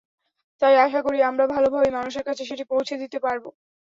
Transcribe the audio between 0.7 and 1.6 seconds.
আশা করি আমরা